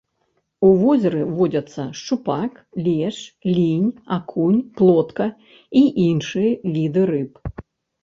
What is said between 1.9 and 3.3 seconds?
шчупак, лешч,